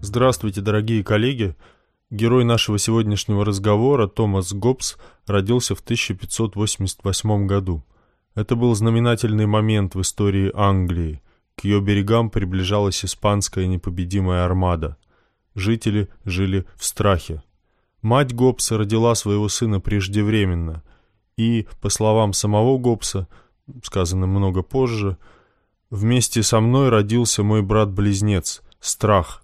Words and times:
Здравствуйте, 0.00 0.60
дорогие 0.60 1.02
коллеги! 1.02 1.56
Герой 2.08 2.44
нашего 2.44 2.78
сегодняшнего 2.78 3.44
разговора, 3.44 4.06
Томас 4.06 4.52
Гоббс, 4.52 4.96
родился 5.26 5.74
в 5.74 5.80
1588 5.80 7.46
году. 7.46 7.84
Это 8.36 8.54
был 8.54 8.72
знаменательный 8.76 9.46
момент 9.46 9.96
в 9.96 10.00
истории 10.00 10.52
Англии. 10.54 11.20
К 11.56 11.64
ее 11.64 11.80
берегам 11.80 12.30
приближалась 12.30 13.04
испанская 13.04 13.66
непобедимая 13.66 14.44
армада. 14.44 14.96
Жители 15.56 16.08
жили 16.24 16.64
в 16.76 16.84
страхе. 16.84 17.42
Мать 18.00 18.32
Гоббса 18.32 18.78
родила 18.78 19.16
своего 19.16 19.48
сына 19.48 19.80
преждевременно, 19.80 20.84
и, 21.36 21.66
по 21.80 21.88
словам 21.88 22.34
самого 22.34 22.78
Гоббса, 22.78 23.26
сказано 23.82 24.28
много 24.28 24.62
позже, 24.62 25.18
«Вместе 25.90 26.44
со 26.44 26.60
мной 26.60 26.88
родился 26.88 27.42
мой 27.42 27.62
брат-близнец, 27.62 28.62
Страх». 28.78 29.42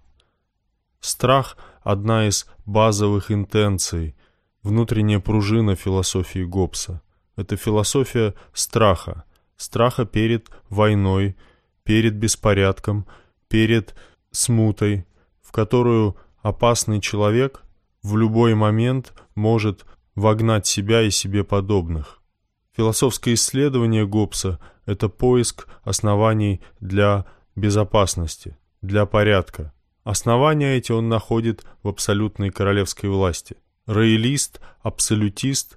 Страх— 1.05 1.59
одна 1.83 2.29
из 2.29 2.47
базовых 2.65 3.31
интенций, 3.31 4.17
внутренняя 4.63 5.21
пружина 5.21 5.77
философии 5.77 6.45
Гоббса. 6.45 7.03
Это 7.37 7.59
философия 7.59 8.33
страха, 8.55 9.25
страха 9.59 10.07
перед 10.07 10.49
войной, 10.71 11.37
перед 11.83 12.15
беспорядком, 12.15 13.05
перед 13.49 13.95
смутой, 14.31 15.05
в 15.43 15.53
которую 15.53 16.17
опасный 16.41 17.03
человек 17.03 17.61
в 18.03 18.17
любой 18.17 18.55
момент 18.55 19.13
может 19.35 19.85
вогнать 20.15 20.67
себя 20.67 21.03
и 21.03 21.11
себе 21.11 21.45
подобных. 21.45 22.23
Философское 22.75 23.35
исследование 23.35 24.07
Гоббса– 24.07 24.59
это 24.87 25.11
поиск 25.11 25.69
оснований 25.83 26.63
для 26.81 27.27
безопасности, 27.57 28.57
для 28.81 29.05
порядка. 29.05 29.74
Основания 30.05 30.77
эти 30.77 30.93
он 30.93 31.09
находит 31.09 31.65
в 31.83 31.89
абсолютной 31.89 32.51
королевской 32.51 33.09
власти. 33.09 33.57
Роялист, 33.87 34.61
абсолютист, 34.83 35.77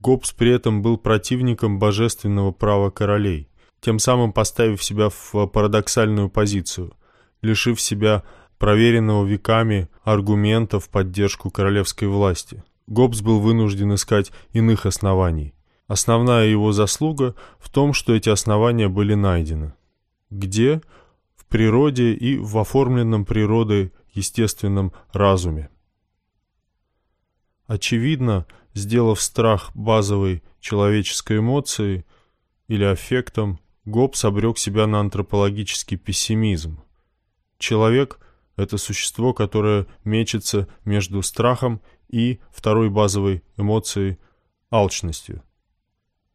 Гоббс 0.00 0.32
при 0.32 0.50
этом 0.50 0.82
был 0.82 0.96
противником 0.96 1.78
божественного 1.78 2.52
права 2.52 2.90
королей, 2.90 3.48
тем 3.80 3.98
самым 3.98 4.32
поставив 4.32 4.82
себя 4.82 5.08
в 5.10 5.46
парадоксальную 5.46 6.30
позицию, 6.30 6.94
лишив 7.42 7.80
себя 7.80 8.24
проверенного 8.58 9.24
веками 9.24 9.88
аргумента 10.02 10.80
в 10.80 10.88
поддержку 10.88 11.50
королевской 11.50 12.08
власти. 12.08 12.64
Гоббс 12.86 13.20
был 13.20 13.40
вынужден 13.40 13.94
искать 13.94 14.32
иных 14.52 14.86
оснований. 14.86 15.54
Основная 15.86 16.46
его 16.46 16.72
заслуга 16.72 17.34
в 17.58 17.68
том, 17.70 17.92
что 17.92 18.14
эти 18.14 18.28
основания 18.28 18.88
были 18.88 19.14
найдены. 19.14 19.74
Где? 20.30 20.80
Природе 21.50 22.14
и 22.14 22.38
в 22.38 22.56
оформленном 22.56 23.26
природой 23.26 23.92
естественном 24.14 24.92
разуме. 25.12 25.68
Очевидно, 27.66 28.46
сделав 28.72 29.20
страх 29.20 29.70
базовой 29.74 30.42
человеческой 30.60 31.38
эмоцией 31.38 32.04
или 32.68 32.84
аффектом, 32.84 33.60
Гоббс 33.84 34.24
обрек 34.24 34.58
себя 34.58 34.86
на 34.86 35.00
антропологический 35.00 35.96
пессимизм. 35.96 36.82
Человек— 37.58 38.20
это 38.56 38.78
существо, 38.78 39.32
которое 39.32 39.86
мечется 40.04 40.68
между 40.84 41.22
страхом 41.22 41.80
и 42.08 42.40
второй 42.52 42.90
базовой 42.90 43.42
эмоцией— 43.56 44.18
алчностью. 44.70 45.42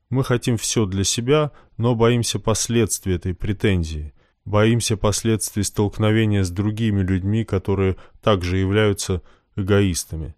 Мы 0.10 0.24
хотим 0.24 0.58
все 0.58 0.86
для 0.86 1.04
себя, 1.04 1.52
но 1.78 1.96
боимся 1.96 2.40
последствий 2.40 3.16
этой 3.16 3.34
претензии. 3.34 4.14
Боимся 4.46 4.96
последствий 4.96 5.64
столкновения 5.64 6.44
с 6.44 6.52
другими 6.52 7.02
людьми, 7.02 7.44
которые 7.44 7.98
также 8.22 8.58
являются 8.58 9.22
эгоистами. 9.56 10.36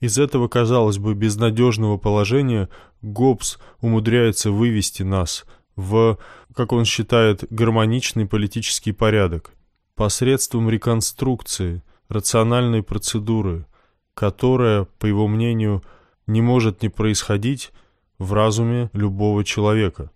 Из 0.00 0.18
этого, 0.18 0.48
казалось 0.48 0.98
бы, 0.98 1.14
безнадежного 1.14 1.98
положения 1.98 2.70
Гоббс 3.02 3.58
умудряется 3.80 4.50
вывести 4.50 5.02
нас 5.02 5.44
в, 5.76 6.18
как 6.54 6.72
он 6.72 6.86
считает, 6.86 7.44
гармоничный 7.50 8.26
политический 8.26 8.92
порядок 8.92 9.52
посредством 9.94 10.70
реконструкции, 10.70 11.82
рациональной 12.08 12.82
процедуры, 12.82 13.66
которая, 14.14 14.84
по 14.98 15.04
его 15.04 15.28
мнению, 15.28 15.82
не 16.26 16.40
может 16.40 16.80
не 16.80 16.88
происходить 16.88 17.70
в 18.18 18.32
разуме 18.32 18.88
любого 18.94 19.44
человека. 19.44 20.10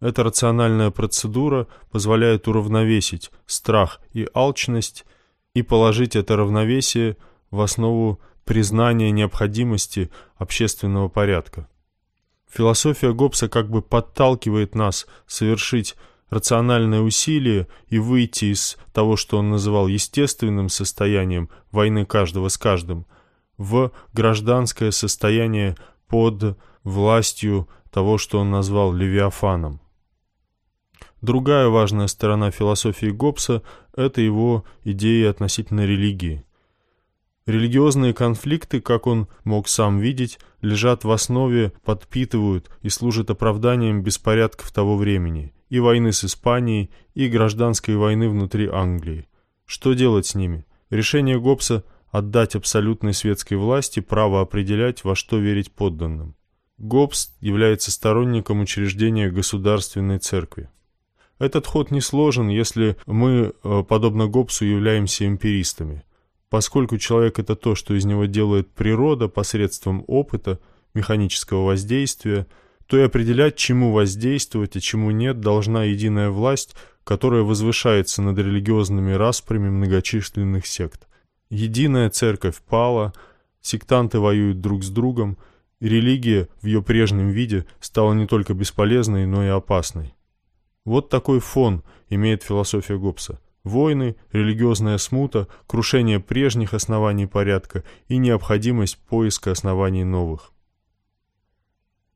Эта 0.00 0.22
рациональная 0.22 0.90
процедура 0.90 1.66
позволяет 1.90 2.46
уравновесить 2.46 3.30
страх 3.46 4.00
и 4.12 4.28
алчность 4.32 5.04
и 5.54 5.62
положить 5.62 6.14
это 6.14 6.36
равновесие 6.36 7.16
в 7.50 7.60
основу 7.60 8.20
признания 8.44 9.10
необходимости 9.10 10.10
общественного 10.36 11.08
порядка. 11.08 11.68
Философия 12.48 13.12
Гоббса 13.12 13.48
как 13.48 13.68
бы 13.68 13.82
подталкивает 13.82 14.74
нас 14.74 15.06
совершить 15.26 15.96
рациональное 16.30 17.00
усилие 17.00 17.66
и 17.88 17.98
выйти 17.98 18.46
из 18.46 18.78
того, 18.92 19.16
что 19.16 19.38
он 19.38 19.50
называл 19.50 19.88
естественным 19.88 20.68
состоянием 20.68 21.50
войны 21.72 22.06
каждого 22.06 22.48
с 22.48 22.56
каждым, 22.56 23.04
в 23.56 23.90
гражданское 24.12 24.92
состояние 24.92 25.76
под 26.06 26.56
властью 26.84 27.68
того, 27.90 28.16
что 28.16 28.38
он 28.38 28.50
назвал 28.50 28.92
Левиафаном. 28.92 29.80
Другая 31.20 31.68
важная 31.68 32.06
сторона 32.06 32.50
философии 32.50 33.06
Гоббса– 33.06 33.62
это 33.96 34.20
его 34.20 34.64
идеи 34.84 35.24
относительно 35.24 35.84
религии. 35.84 36.44
Религиозные 37.44 38.12
конфликты, 38.12 38.80
как 38.80 39.06
он 39.06 39.26
мог 39.42 39.68
сам 39.68 39.98
видеть, 39.98 40.38
лежат 40.60 41.04
в 41.04 41.10
основе, 41.10 41.72
подпитывают 41.84 42.70
и 42.82 42.88
служат 42.88 43.30
оправданием 43.30 44.02
беспорядков 44.02 44.70
того 44.70 44.96
времени, 44.96 45.54
и 45.70 45.80
войны 45.80 46.12
с 46.12 46.24
Испанией, 46.24 46.90
и 47.14 47.28
гражданской 47.28 47.96
войны 47.96 48.28
внутри 48.28 48.68
Англии. 48.68 49.26
Что 49.64 49.94
делать 49.94 50.26
с 50.26 50.34
ними? 50.34 50.66
Решение 50.90 51.40
Гоббса– 51.40 51.84
отдать 52.10 52.54
абсолютной 52.54 53.12
светской 53.12 53.54
власти 53.54 54.00
право 54.00 54.40
определять, 54.40 55.02
во 55.02 55.14
что 55.14 55.38
верить 55.38 55.72
подданным. 55.72 56.36
Гоббс 56.78 57.34
является 57.40 57.90
сторонником 57.90 58.60
учреждения 58.60 59.30
государственной 59.30 60.18
церкви. 60.18 60.68
Этот 61.38 61.66
ход 61.66 61.90
не 61.90 62.00
сложен, 62.00 62.48
если 62.48 62.96
мы, 63.06 63.52
э, 63.62 63.84
подобно 63.88 64.26
Гоббсу, 64.26 64.64
являемся 64.64 65.26
эмпиристами. 65.26 66.02
Поскольку 66.50 66.98
человек– 66.98 67.38
это 67.40 67.54
то, 67.54 67.74
что 67.74 67.94
из 67.94 68.04
него 68.04 68.24
делает 68.24 68.70
природа 68.70 69.28
посредством 69.28 70.04
опыта, 70.06 70.58
механического 70.94 71.64
воздействия, 71.64 72.46
то 72.86 72.96
и 72.98 73.02
определять, 73.02 73.56
чему 73.56 73.92
воздействовать, 73.92 74.76
а 74.76 74.80
чему 74.80 75.10
нет, 75.10 75.40
должна 75.40 75.84
единая 75.84 76.30
власть, 76.30 76.74
которая 77.04 77.42
возвышается 77.42 78.22
над 78.22 78.38
религиозными 78.38 79.12
распрями 79.12 79.68
многочисленных 79.68 80.66
сект. 80.66 81.06
Единая 81.50 82.10
церковь 82.10 82.56
пала, 82.56 83.12
сектанты 83.60 84.18
воюют 84.18 84.60
друг 84.60 84.82
с 84.82 84.90
другом, 84.90 85.38
и 85.80 85.88
религия 85.88 86.48
в 86.60 86.66
ее 86.66 86.82
прежнем 86.82 87.28
виде 87.28 87.66
стала 87.78 88.12
не 88.14 88.26
только 88.26 88.54
бесполезной, 88.54 89.26
но 89.26 89.44
и 89.44 89.48
опасной. 89.48 90.14
Вот 90.84 91.08
такой 91.08 91.40
фон 91.40 91.82
имеет 92.08 92.42
философия 92.42 92.98
Гоббса. 92.98 93.40
Войны, 93.64 94.16
религиозная 94.32 94.98
смута, 94.98 95.48
крушение 95.66 96.20
прежних 96.20 96.74
оснований 96.74 97.26
порядка 97.26 97.84
и 98.06 98.16
необходимость 98.16 98.98
поиска 98.98 99.50
оснований 99.52 100.04
новых. 100.04 100.52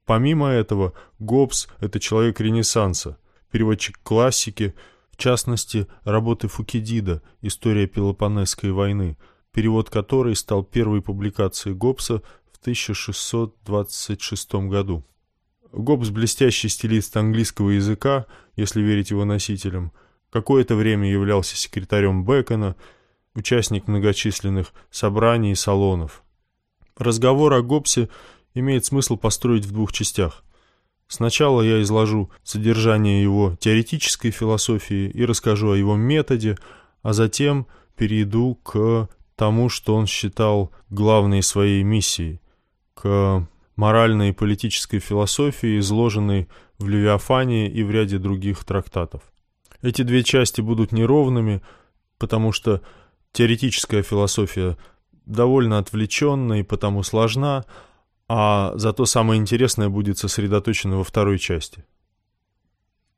Помимо 0.07 0.49
этого, 0.49 0.95
Гоббс– 1.19 1.69
это 1.81 2.01
человек 2.01 2.41
Ренессанса, 2.41 3.19
переводчик 3.51 4.01
классики, 4.03 4.75
в 5.11 5.17
частности, 5.17 5.87
работы 6.05 6.49
Фукидида 6.49 7.23
«История 7.43 7.87
Пелопонесской 7.87 8.73
войны», 8.73 9.17
перевод 9.53 9.91
которой 9.91 10.35
стал 10.35 10.65
первой 10.65 11.03
публикацией 11.03 11.77
Гоббса 11.77 12.23
в 12.51 12.59
1626 12.63 14.55
году. 14.69 15.05
Гоббс– 15.73 16.09
блестящий 16.11 16.69
стилист 16.69 17.17
английского 17.17 17.71
языка, 17.71 18.27
если 18.57 18.83
верить 18.83 19.11
его 19.11 19.25
носителям. 19.25 19.93
Какое-то 20.31 20.75
время 20.75 21.11
являлся 21.11 21.57
секретарем 21.57 22.25
Бекона, 22.25 22.77
участник 23.35 23.89
многочисленных 23.89 24.73
собраний 24.91 25.53
и 25.53 25.57
салонов. 25.57 26.23
Разговор 26.97 27.55
о 27.55 27.63
Гоббсе 27.63 28.09
имеет 28.55 28.85
смысл 28.85 29.17
построить 29.17 29.65
в 29.65 29.73
двух 29.73 29.93
частях. 29.93 30.45
Сначала 31.09 31.63
я 31.63 31.83
изложу 31.83 32.31
содержание 32.43 33.23
его 33.23 33.57
теоретической 33.59 34.31
философии 34.31 35.11
и 35.11 35.25
расскажу 35.25 35.73
о 35.73 35.77
его 35.77 35.97
методе, 35.97 36.57
а 37.03 37.13
затем 37.13 37.67
перейду 37.97 38.55
к 38.57 39.09
тому, 39.37 39.69
что 39.69 39.95
он 39.95 40.07
считал 40.07 40.71
главной 40.91 41.43
своей 41.43 41.83
миссией, 41.83 42.41
к 42.95 43.47
моральной 43.83 44.29
и 44.29 44.33
политической 44.33 45.01
философии, 45.01 45.79
изложенной 45.79 46.49
в 46.79 46.89
Левиафане 46.89 47.69
и 47.69 47.83
в 47.83 47.91
ряде 47.91 48.19
других 48.19 48.65
трактатов. 48.65 49.23
Эти 49.83 50.03
две 50.03 50.23
части 50.23 50.61
будут 50.61 50.93
неровными, 50.93 51.61
потому 52.19 52.53
что 52.53 52.81
Теоретическая 53.33 54.03
философия 54.03 54.77
довольно 55.25 55.79
отвлеченна 55.79 56.61
и 56.61 56.63
потому 56.63 57.03
сложна, 57.03 57.65
а 58.29 58.73
зато 58.75 59.07
самое 59.07 59.41
интересное 59.41 59.89
будет 59.89 60.19
сосредоточено 60.19 60.99
во 60.99 61.05
второй 61.05 61.39
части. 61.39 61.85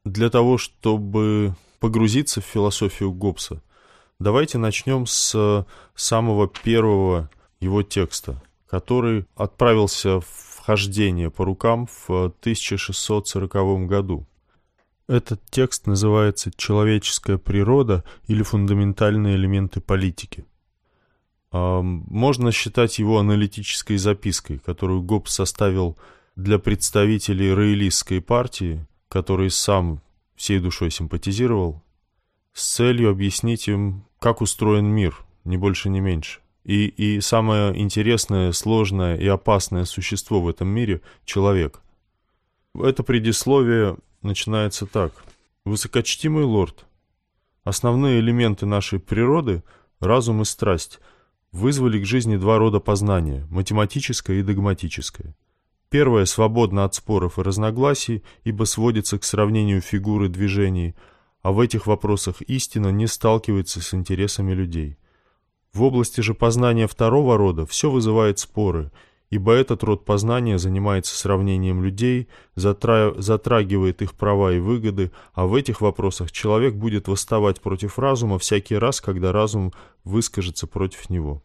Для 0.05 0.31
того, 0.31 0.57
чтобы 0.57 1.55
погрузиться 1.81 2.41
в 2.41 2.45
философию 2.45 3.13
Гоббса, 3.13 3.61
давайте 4.21 4.59
начнем 4.59 5.07
с 5.07 5.67
самого 5.97 6.47
первого 6.47 7.29
его 7.59 7.83
текста, 7.83 8.41
который 8.69 9.27
отправился 9.35 10.21
в 10.21 10.54
хождение 10.65 11.31
по 11.31 11.45
рукам 11.45 11.87
в 11.87 12.09
1640 12.09 13.87
году. 13.87 14.27
Этот 15.07 15.43
текст 15.51 15.87
называется 15.87 16.51
«Человеческая 16.57 17.37
природа» 17.37 18.03
или 18.29 18.43
«Фундаментальные 18.43 19.37
элементы 19.37 19.81
политики». 19.81 20.47
Можно 21.53 22.51
считать 22.51 22.99
его 22.99 23.19
аналитической 23.19 23.99
запиской, 23.99 24.59
которую 24.59 25.03
Гоббс 25.03 25.35
составил 25.35 25.99
для 26.35 26.59
представителей 26.59 27.53
роялистской 27.53 28.23
партии, 28.23 28.87
который 29.09 29.51
сам 29.51 30.01
всей 30.35 30.61
душой 30.61 30.91
симпатизировал, 30.91 31.83
с 32.55 32.75
целью 32.75 33.11
объяснить 33.11 33.69
им, 33.69 34.05
как 34.19 34.41
устроен 34.41 34.87
мир, 34.87 35.25
ни 35.45 35.59
больше, 35.59 35.91
ни 35.91 36.01
меньше. 36.01 36.41
И, 36.65 36.87
и 36.87 37.21
самое 37.21 37.79
интересное, 37.79 38.53
сложное 38.53 39.17
и 39.17 39.27
опасное 39.27 39.85
существо 39.85 40.41
в 40.41 40.49
этом 40.49 40.69
мире— 40.69 41.03
человек. 41.25 41.83
Это 42.75 43.03
предисловие 43.03 43.97
начинается 44.23 44.87
так. 44.87 45.13
«Высокочтимый 45.65 46.45
лорд, 46.45 46.87
основные 47.65 48.21
элементы 48.21 48.67
нашей 48.67 48.99
природы— 48.99 49.63
разум 50.01 50.43
и 50.43 50.45
страсть— 50.45 51.01
вызвали 51.53 52.01
к 52.01 52.07
жизни 52.07 52.37
два 52.37 52.59
рода 52.59 52.81
познания— 52.81 53.47
математическое 53.51 54.41
и 54.41 54.43
догматическое. 54.43 55.37
Первое 55.89 56.25
свободно 56.25 56.85
от 56.85 56.95
споров 56.95 57.39
и 57.39 57.43
разногласий, 57.43 58.25
ибо 58.43 58.65
сводится 58.65 59.19
к 59.19 59.25
сравнению 59.25 59.81
фигуры 59.81 60.29
движений, 60.29 60.97
а 61.43 61.53
в 61.53 61.61
этих 61.61 61.87
вопросах 61.87 62.43
истина 62.43 62.89
не 62.89 63.07
сталкивается 63.07 63.81
с 63.81 63.95
интересами 63.95 64.53
людей. 64.53 64.97
В 65.75 65.83
области 65.83 66.23
же 66.23 66.33
познания 66.33 66.87
второго 66.87 67.37
рода 67.37 67.67
все 67.67 67.91
вызывает 67.91 68.39
споры— 68.39 68.91
ибо 69.35 69.53
этот 69.53 69.83
род 69.83 70.05
познания 70.05 70.59
занимается 70.59 71.17
сравнением 71.17 71.83
людей, 71.83 72.29
затра... 72.55 73.13
затрагивает 73.17 74.01
их 74.01 74.15
права 74.15 74.53
и 74.53 74.61
выгоды, 74.61 75.11
а 75.33 75.47
в 75.47 75.57
этих 75.57 75.81
вопросах 75.81 76.31
человек 76.31 76.75
будет 76.75 77.09
восставать 77.09 77.61
против 77.61 77.99
разума 77.99 78.39
всякий 78.39 78.77
раз, 78.77 79.01
когда 79.01 79.33
разум 79.33 79.73
выскажется 80.05 80.69
против 80.69 81.11
него. 81.11 81.43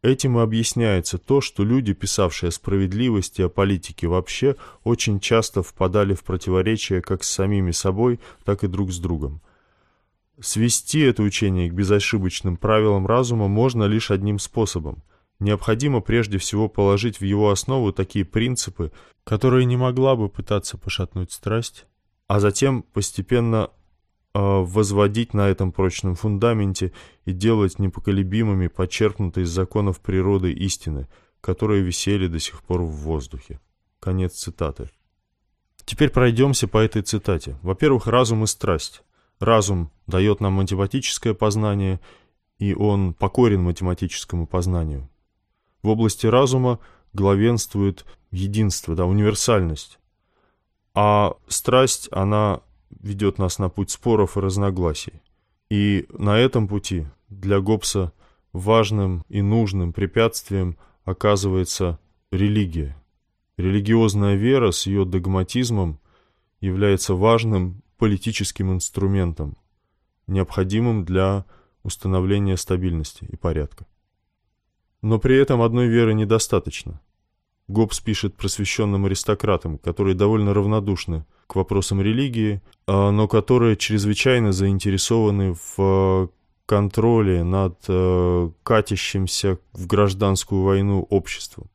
Этим 0.00 0.38
и 0.38 0.40
объясняется 0.40 1.18
то, 1.18 1.42
что 1.42 1.64
люди, 1.64 1.92
писавшие 1.92 2.48
о 2.48 2.52
справедливости, 2.52 3.42
о 3.42 3.50
политике 3.50 4.08
вообще, 4.08 4.56
очень 4.82 5.20
часто 5.20 5.62
впадали 5.62 6.14
в 6.14 6.24
противоречия 6.24 7.02
как 7.02 7.22
с 7.24 7.30
самими 7.30 7.72
собой, 7.72 8.20
так 8.44 8.64
и 8.64 8.68
друг 8.68 8.90
с 8.90 8.98
другом. 8.98 9.42
Свести 10.42 11.00
это 11.00 11.22
учение 11.22 11.70
к 11.70 11.74
безошибочным 11.74 12.56
правилам 12.56 13.06
разума 13.06 13.48
можно 13.48 13.84
лишь 13.84 14.10
одним 14.10 14.38
способом– 14.38 15.02
необходимо 15.42 16.00
прежде 16.00 16.38
всего 16.38 16.68
положить 16.68 17.20
в 17.20 17.24
его 17.24 17.50
основу 17.50 17.92
такие 17.92 18.24
принципы, 18.24 18.92
которые 19.24 19.66
не 19.66 19.76
могла 19.76 20.16
бы 20.16 20.28
пытаться 20.28 20.78
пошатнуть 20.78 21.32
страсть, 21.32 21.86
а 22.28 22.40
затем 22.40 22.82
постепенно 22.82 23.70
э, 24.34 24.38
возводить 24.40 25.34
на 25.34 25.48
этом 25.48 25.72
прочном 25.72 26.14
фундаменте 26.14 26.92
и 27.24 27.32
делать 27.32 27.78
непоколебимыми 27.78 28.68
подчеркнутые 28.68 29.44
из 29.44 29.50
законов 29.50 30.00
природы 30.00 30.52
истины, 30.52 31.08
которые 31.40 31.82
висели 31.82 32.28
до 32.28 32.38
сих 32.38 32.62
пор 32.62 32.82
в 32.82 32.90
воздухе. 32.90 33.60
Конец 34.00 34.34
цитаты. 34.34 34.90
Теперь 35.84 36.10
пройдемся 36.10 36.68
по 36.68 36.78
этой 36.78 37.02
цитате. 37.02 37.58
Во-первых, 37.62 38.06
разум 38.06 38.44
и 38.44 38.46
страсть. 38.46 39.02
Разум 39.40 39.90
дает 40.06 40.40
нам 40.40 40.54
математическое 40.54 41.34
познание, 41.34 42.00
и 42.58 42.74
он 42.74 43.14
покорен 43.14 43.62
математическому 43.62 44.46
познанию. 44.46 45.08
В 45.82 45.88
области 45.88 46.26
разума 46.26 46.78
главенствует 47.12 48.04
единство, 48.30 48.94
да, 48.94 49.06
универсальность. 49.06 49.98
А 50.94 51.34
страсть, 51.48 52.08
она 52.12 52.60
ведет 53.00 53.38
нас 53.38 53.58
на 53.58 53.68
путь 53.68 53.90
споров 53.90 54.36
и 54.36 54.40
разногласий. 54.40 55.22
И 55.70 56.06
на 56.10 56.38
этом 56.38 56.68
пути 56.68 57.06
для 57.28 57.60
Гоббса 57.60 58.12
важным 58.52 59.24
и 59.28 59.40
нужным 59.40 59.92
препятствием 59.92 60.76
оказывается 61.04 61.98
религия. 62.30 62.96
Религиозная 63.56 64.34
вера 64.34 64.70
с 64.70 64.86
ее 64.86 65.04
догматизмом 65.04 65.98
является 66.60 67.14
важным 67.14 67.82
политическим 67.98 68.72
инструментом, 68.72 69.56
необходимым 70.32 71.04
для 71.04 71.44
установления 71.82 72.56
стабильности 72.56 73.24
и 73.24 73.36
порядка. 73.36 73.86
Но 75.02 75.18
при 75.18 75.36
этом 75.36 75.62
одной 75.62 75.86
веры 75.86 76.14
недостаточно. 76.14 77.00
Гоббс 77.68 78.00
пишет 78.00 78.36
просвещенным 78.36 79.06
аристократам, 79.06 79.78
которые 79.78 80.14
довольно 80.14 80.52
равнодушны 80.52 81.24
к 81.46 81.56
вопросам 81.56 82.00
религии, 82.00 82.60
а, 82.86 83.10
но 83.10 83.28
которые 83.28 83.76
чрезвычайно 83.76 84.52
заинтересованы 84.52 85.56
в 85.76 86.30
контроле 86.66 87.44
над 87.44 87.78
э, 87.88 88.50
катящимся 88.62 89.58
в 89.72 89.86
гражданскую 89.86 90.62
войну 90.62 91.06
обществом. 91.10 91.66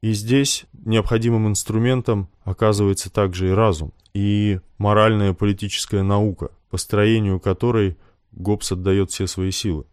И 0.00 0.12
здесь 0.12 0.64
необходимым 0.72 1.46
инструментом 1.46 2.28
оказывается 2.42 3.10
также 3.10 3.50
и 3.50 3.52
разум, 3.52 3.92
и 4.14 4.58
моральная 4.78 5.32
политическая 5.32 6.02
наука, 6.02 6.50
построению 6.72 7.38
которой 7.38 7.98
Гоббс 8.30 8.72
отдает 8.72 9.10
все 9.10 9.26
свои 9.26 9.50
силы. 9.50 9.84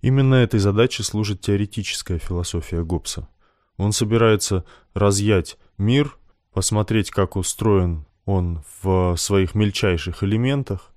Именно 0.00 0.36
этой 0.36 0.58
задаче 0.58 1.02
служит 1.02 1.42
теоретическая 1.42 2.18
философия 2.18 2.82
Гоббса. 2.82 3.28
Он 3.76 3.92
собирается 3.92 4.64
разъять 4.94 5.58
мир, 5.76 6.16
посмотреть, 6.50 7.10
как 7.10 7.36
устроен 7.36 8.06
он 8.24 8.64
в 8.80 9.16
своих 9.16 9.54
мельчайших 9.54 10.24
элементах, 10.24 10.94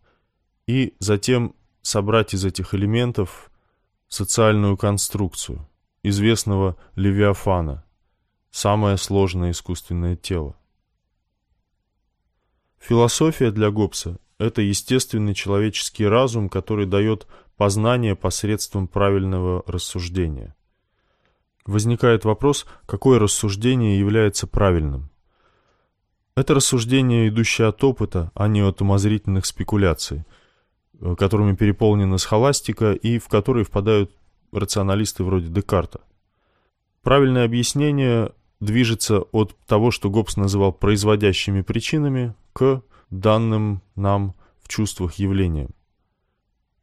и 0.65 0.93
затем 0.99 1.53
собрать 1.81 2.33
из 2.33 2.45
этих 2.45 2.73
элементов 2.73 3.51
социальную 4.07 4.77
конструкцию 4.77 5.67
известного 6.03 6.77
Левиафана, 6.95 7.83
самое 8.49 8.95
сложное 8.95 9.51
искусственное 9.51 10.15
тело. 10.15 10.55
Философия 12.81 13.51
для 13.51 13.69
Гоббса– 13.69 14.17
это 14.39 14.63
естественный 14.63 15.35
человеческий 15.35 16.07
разум, 16.07 16.49
который 16.49 16.87
дает 16.87 17.27
познание 17.55 18.15
посредством 18.15 18.87
правильного 18.87 19.63
рассуждения. 19.67 20.55
Возникает 21.67 22.25
вопрос, 22.25 22.65
какое 22.87 23.19
рассуждение 23.19 23.99
является 23.99 24.47
правильным. 24.47 25.11
Это 26.35 26.55
рассуждение, 26.55 27.27
идущее 27.27 27.67
от 27.67 27.83
опыта, 27.83 28.31
а 28.33 28.47
не 28.47 28.61
от 28.61 28.81
умозрительных 28.81 29.45
спекуляций, 29.45 30.25
э, 30.99 31.15
которыми 31.15 31.55
переполнена 31.55 32.17
схоластика 32.17 32.93
и 32.93 33.19
в 33.19 33.27
которые 33.27 33.63
впадают 33.63 34.11
рационалисты 34.51 35.23
вроде 35.23 35.49
Декарта. 35.49 36.01
Правильное 37.03 37.45
объяснение 37.45 38.31
движется 38.59 39.19
от 39.19 39.55
того, 39.67 39.91
что 39.91 40.09
Гоббс 40.09 40.35
называл 40.35 40.73
производящими 40.73 41.61
причинами, 41.61 42.33
к 42.53 42.83
данным 43.09 43.81
нам 43.95 44.35
в 44.61 44.67
чувствах 44.67 45.15
явлениям 45.15 45.71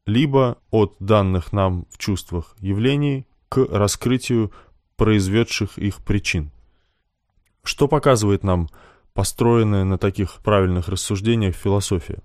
либо 0.09 0.57
от 0.71 0.97
данных 1.01 1.53
нам 1.53 1.87
в 1.91 1.99
чувствах 1.99 2.57
явлений 2.61 3.27
к 3.51 3.59
раскрытию 3.59 4.51
произведших 4.97 5.77
их 5.77 5.99
причин. 5.99 6.51
Что 7.63 7.89
показывает 7.89 8.43
нам 8.43 8.71
построенная 9.13 9.85
на 9.85 9.99
таких 9.99 10.37
правильных 10.37 10.89
рассуждениях 10.89 11.55
философия? 11.55 12.23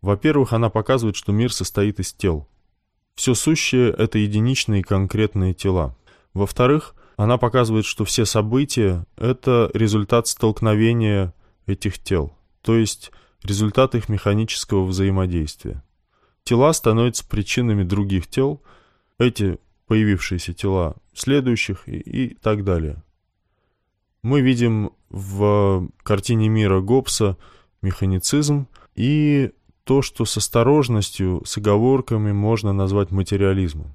Во-первых, 0.00 0.54
она 0.54 0.70
показывает, 0.70 1.14
что 1.14 1.30
мир 1.30 1.52
состоит 1.52 2.00
из 2.00 2.14
тел. 2.14 2.48
Все 3.14 3.34
сущее– 3.34 3.90
это 3.98 4.16
единичные 4.16 4.82
конкретные 4.82 5.52
тела. 5.52 5.94
Во-вторых, 6.32 6.94
она 7.18 7.36
показывает, 7.36 7.84
что 7.84 8.06
все 8.06 8.24
события– 8.24 9.04
это 9.16 9.70
результат 9.74 10.26
столкновения 10.26 11.34
этих 11.66 11.98
тел, 11.98 12.35
то 12.66 12.74
есть 12.74 13.12
результат 13.44 13.94
их 13.94 14.08
механического 14.08 14.84
взаимодействия. 14.84 15.84
Тела 16.42 16.72
становятся 16.72 17.24
причинами 17.24 17.84
других 17.84 18.26
тел, 18.26 18.60
эти 19.18 19.58
появившиеся 19.86 20.52
тела 20.52 20.96
следующих 21.14 21.88
и, 21.88 21.98
и 21.98 22.34
так 22.34 22.64
далее. 22.64 23.04
Мы 24.22 24.40
видим 24.40 24.90
в 25.10 25.88
картине 26.02 26.48
мира 26.48 26.80
Гоббса 26.80 27.36
механицизм 27.82 28.66
и 28.96 29.52
то, 29.84 30.02
что 30.02 30.24
с 30.24 30.36
осторожностью, 30.36 31.42
с 31.46 31.58
оговорками 31.58 32.32
можно 32.32 32.72
назвать 32.72 33.12
материализмом. 33.12 33.94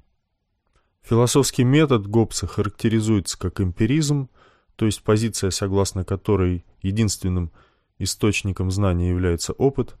Философский 1.02 1.64
метод 1.64 2.06
Гоббса 2.06 2.46
характеризуется 2.46 3.38
как 3.38 3.60
эмпиризм, 3.60 4.30
то 4.76 4.86
есть 4.86 5.02
позиция, 5.02 5.50
согласно 5.50 6.06
которой 6.06 6.64
единственным 6.80 7.52
источником 7.98 8.70
знания 8.70 9.08
является 9.08 9.52
опыт, 9.52 9.96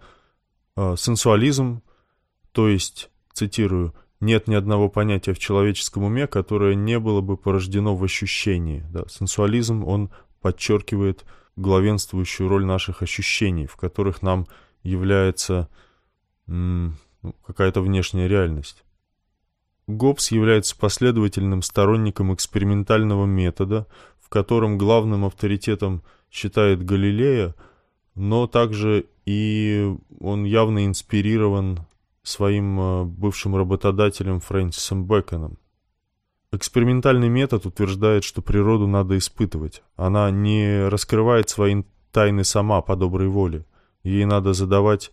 а 0.76 0.96
сенсуализм, 0.96 1.82
то 2.52 2.68
есть, 2.68 3.10
цитирую, 3.32 3.94
нет 4.20 4.46
ни 4.46 4.54
одного 4.54 4.88
понятия 4.88 5.34
в 5.34 5.38
человеческом 5.38 6.04
уме, 6.04 6.26
которое 6.26 6.74
не 6.74 6.98
было 6.98 7.20
бы 7.20 7.36
порождено 7.36 7.96
в 7.96 8.04
ощущении. 8.04 8.84
Да, 8.90 9.04
сенсуализм, 9.08 9.84
он 9.84 10.10
подчеркивает 10.40 11.24
главенствующую 11.56 12.48
роль 12.48 12.64
наших 12.64 13.02
ощущений, 13.02 13.66
в 13.66 13.76
которых 13.76 14.22
нам 14.22 14.46
является 14.82 15.68
ну, 16.46 16.94
какая-то 17.44 17.80
внешняя 17.80 18.28
реальность. 18.28 18.84
Гоббс 19.86 20.30
является 20.30 20.76
последовательным 20.76 21.62
сторонником 21.62 22.32
экспериментального 22.32 23.26
метода, 23.26 23.86
в 24.20 24.28
котором 24.28 24.78
главным 24.78 25.24
авторитетом 25.24 26.02
считает 26.30 26.84
Галилея, 26.84 27.54
но 28.14 28.46
также 28.46 29.06
и 29.24 29.94
он 30.20 30.44
явно 30.44 30.86
инспирирован 30.86 31.80
своим 32.22 32.80
э, 32.80 33.04
бывшим 33.04 33.56
работодателем 33.56 34.40
Фрэнсисом 34.40 35.04
Бэконом. 35.04 35.58
Экспериментальный 36.52 37.28
метод 37.28 37.66
утверждает, 37.66 38.24
что 38.24 38.42
природу 38.42 38.86
надо 38.86 39.16
испытывать. 39.16 39.82
Она 39.96 40.30
не 40.30 40.86
раскрывает 40.88 41.48
свои 41.48 41.82
тайны 42.10 42.44
сама 42.44 42.82
по 42.82 42.94
доброй 42.94 43.28
воле. 43.28 43.64
Ей 44.02 44.26
надо 44.26 44.52
задавать 44.52 45.12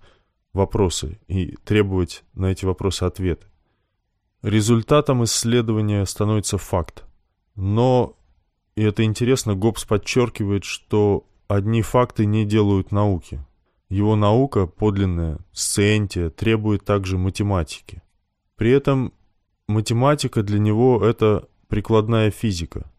вопросы 0.54 1.20
и 1.28 1.56
требовать 1.64 2.24
на 2.34 2.48
эти 2.48 2.66
вопросы 2.66 3.04
ответы. 3.04 3.48
Результатом 4.42 5.24
исследования 5.24 6.06
становится 6.06 6.58
факт. 6.58 7.06
Но, 7.56 8.18
и 8.76 8.84
это 8.84 9.04
интересно, 9.04 9.56
Гоббс 9.56 9.86
подчеркивает, 9.86 10.64
что 10.64 11.26
одни 11.50 11.82
факты 11.82 12.26
не 12.26 12.46
делают 12.46 12.94
науки. 12.94 13.44
Его 13.90 14.16
наука, 14.16 14.68
подлинная, 14.68 15.40
сциентия, 15.52 16.30
требует 16.30 16.86
также 16.86 17.18
математики. 17.18 18.04
При 18.56 18.72
этом 18.72 19.14
математика 19.68 20.44
для 20.44 20.60
него— 20.60 21.04
это 21.04 21.50
прикладная 21.68 22.30
физика. 22.30 22.90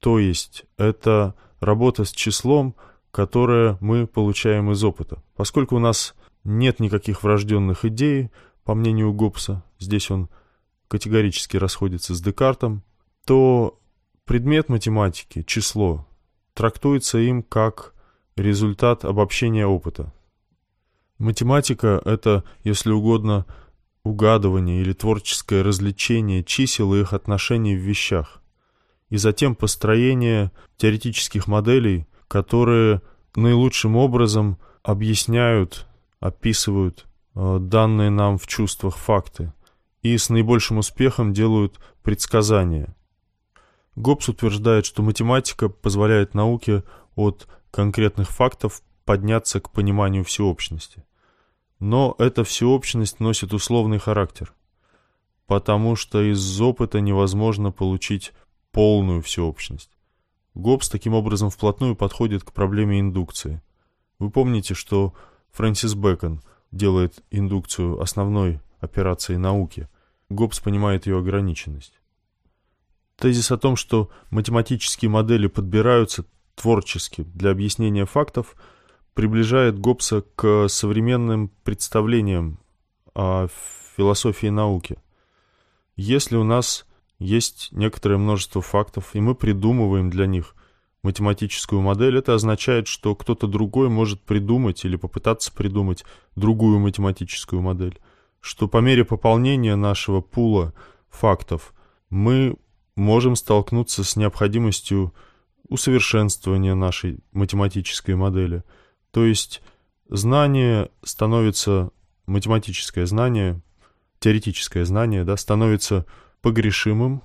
То 0.00 0.18
есть 0.18 0.64
это 0.78 1.34
работа 1.60 2.04
с 2.04 2.10
числом, 2.10 2.74
которое 3.10 3.76
мы 3.80 4.06
получаем 4.06 4.72
из 4.72 4.82
опыта. 4.82 5.22
Поскольку 5.36 5.76
у 5.76 5.78
нас 5.78 6.14
нет 6.42 6.80
никаких 6.80 7.22
врожденных 7.22 7.84
идей, 7.84 8.30
по 8.64 8.74
мнению 8.74 9.12
Гоббса, 9.12 9.62
здесь 9.78 10.10
он 10.10 10.30
категорически 10.88 11.58
расходится 11.58 12.14
с 12.14 12.22
Декартом, 12.22 12.82
то 13.26 13.78
предмет 14.24 14.70
математики, 14.70 15.42
число, 15.42 16.06
трактуется 16.54 17.18
им 17.18 17.42
как 17.42 17.94
результат 18.36 19.04
обобщения 19.04 19.66
опыта. 19.66 20.12
Математика— 21.18 22.00
это, 22.04 22.44
если 22.64 22.90
угодно, 22.90 23.46
угадывание 24.02 24.80
или 24.80 24.92
творческое 24.92 25.62
развлечение 25.62 26.42
чисел 26.42 26.94
и 26.94 27.00
их 27.00 27.12
отношений 27.12 27.76
в 27.76 27.80
вещах, 27.80 28.42
и 29.10 29.16
затем 29.16 29.54
построение 29.54 30.50
теоретических 30.76 31.46
моделей, 31.46 32.06
которые 32.28 33.02
наилучшим 33.36 33.96
образом 33.96 34.58
объясняют, 34.82 35.86
описывают 36.20 37.06
э, 37.34 37.58
данные 37.60 38.10
нам 38.10 38.38
в 38.38 38.46
чувствах 38.46 38.96
факты 38.96 39.52
и 40.02 40.16
с 40.16 40.30
наибольшим 40.30 40.78
успехом 40.78 41.32
делают 41.32 41.78
предсказания. 42.02 42.94
Гоббс 43.96 44.28
утверждает, 44.28 44.86
что 44.86 45.02
математика 45.02 45.68
позволяет 45.68 46.34
науке 46.34 46.84
от 47.16 47.48
конкретных 47.70 48.30
фактов 48.30 48.82
подняться 49.04 49.60
к 49.60 49.70
пониманию 49.70 50.24
всеобщности. 50.24 51.04
Но 51.78 52.14
эта 52.18 52.44
всеобщность 52.44 53.20
носит 53.20 53.52
условный 53.52 53.98
характер, 53.98 54.52
потому 55.46 55.96
что 55.96 56.22
из 56.22 56.60
опыта 56.60 57.00
невозможно 57.00 57.72
получить 57.72 58.32
полную 58.70 59.22
всеобщность. 59.22 59.90
Гоббс 60.54 60.88
таким 60.88 61.14
образом 61.14 61.50
вплотную 61.50 61.96
подходит 61.96 62.44
к 62.44 62.52
проблеме 62.52 63.00
индукции. 63.00 63.62
Вы 64.18 64.30
помните, 64.30 64.74
что 64.74 65.14
Фрэнсис 65.52 65.94
Бэкон 65.94 66.42
делает 66.70 67.22
индукцию 67.30 68.00
основной 68.00 68.60
операцией 68.80 69.38
науки. 69.38 69.88
Гоббс 70.28 70.60
понимает 70.60 71.06
ее 71.06 71.18
ограниченность. 71.18 71.99
Тезис 73.20 73.50
о 73.50 73.58
том, 73.58 73.76
что 73.76 74.10
математические 74.30 75.10
модели 75.10 75.46
подбираются 75.46 76.24
творчески 76.54 77.22
для 77.22 77.50
объяснения 77.50 78.06
фактов, 78.06 78.56
приближает 79.14 79.78
Гоббса 79.78 80.22
к 80.34 80.68
современным 80.68 81.50
представлениям 81.62 82.58
о 83.14 83.48
философии 83.96 84.48
науки. 84.48 84.96
Если 85.96 86.36
у 86.36 86.44
нас 86.44 86.86
есть 87.18 87.68
некоторое 87.72 88.16
множество 88.16 88.62
фактов, 88.62 89.10
и 89.14 89.20
мы 89.20 89.34
придумываем 89.34 90.10
для 90.10 90.26
них 90.26 90.54
математическую 91.02 91.80
модель, 91.80 92.16
это 92.16 92.34
означает, 92.34 92.86
что 92.86 93.14
кто-то 93.14 93.46
другой 93.46 93.88
может 93.88 94.22
придумать 94.22 94.84
или 94.84 94.96
попытаться 94.96 95.52
придумать 95.52 96.04
другую 96.34 96.78
математическую 96.78 97.60
модель 97.60 98.00
что 98.40 98.68
по 98.68 98.78
мере 98.78 99.04
пополнения 99.04 99.76
нашего 99.76 100.20
пула 100.20 100.72
фактов 101.10 101.74
мы 102.08 102.56
можем 102.96 103.36
столкнуться 103.36 104.04
с 104.04 104.16
необходимостью 104.16 105.14
усовершенствования 105.68 106.74
нашей 106.74 107.20
математической 107.32 108.14
модели. 108.14 108.64
То 109.12 109.24
есть 109.24 109.62
знание 110.08 110.90
становится, 111.02 111.90
математическое 112.26 113.06
знание, 113.06 113.60
теоретическое 114.18 114.84
знание, 114.84 115.24
да, 115.24 115.36
становится 115.36 116.06
погрешимым, 116.42 117.22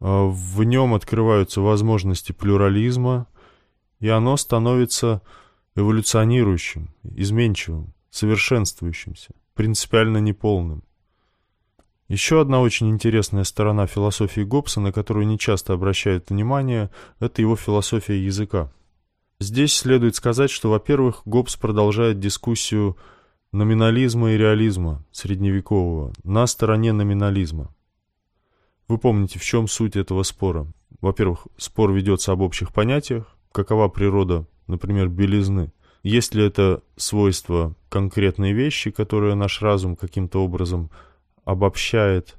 а 0.00 0.26
в 0.26 0.62
нем 0.64 0.94
открываются 0.94 1.60
возможности 1.60 2.32
плюрализма, 2.32 3.26
и 4.00 4.08
оно 4.08 4.36
становится 4.36 5.22
эволюционирующим, 5.74 6.94
изменчивым, 7.02 7.94
совершенствующимся 8.10 9.30
принципиально 9.54 10.18
неполным. 10.18 10.84
Еще 12.08 12.40
одна 12.40 12.62
очень 12.62 12.88
интересная 12.88 13.44
сторона 13.44 13.86
философии 13.86 14.40
Гоббса, 14.40 14.80
на 14.80 14.92
которую 14.92 15.26
не 15.26 15.38
часто 15.38 15.74
обращают 15.74 16.30
внимание, 16.30 16.90
это 17.20 17.42
его 17.42 17.54
философия 17.54 18.24
языка. 18.24 18.72
Здесь 19.40 19.74
следует 19.74 20.16
сказать, 20.16 20.50
что, 20.50 20.70
во-первых, 20.70 21.20
Гоббс 21.26 21.56
продолжает 21.56 22.18
дискуссию 22.18 22.96
номинализма 23.52 24.32
и 24.32 24.38
реализма 24.38 25.04
средневекового 25.12 26.12
на 26.24 26.46
стороне 26.46 26.92
номинализма. 26.92 27.74
Вы 28.88 28.96
помните, 28.96 29.38
в 29.38 29.44
чем 29.44 29.68
суть 29.68 29.94
этого 29.94 30.22
спора? 30.22 30.66
Во-первых, 31.02 31.46
спор 31.58 31.92
ведется 31.92 32.32
об 32.32 32.40
общих 32.40 32.72
понятиях, 32.72 33.36
какова 33.52 33.88
природа, 33.88 34.46
например, 34.66 35.08
белизны. 35.08 35.72
Есть 36.02 36.34
ли 36.34 36.42
это 36.42 36.82
свойство 36.96 37.74
конкретной 37.90 38.52
вещи, 38.52 38.90
которые 38.90 39.34
наш 39.34 39.60
разум 39.60 39.94
каким-то 39.94 40.42
образом 40.42 40.90
обобщает, 41.48 42.36